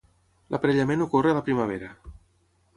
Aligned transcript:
L'aparellament 0.55 1.05
ocorre 1.07 1.33
a 1.33 1.37
la 1.41 1.45
primavera. 1.51 1.95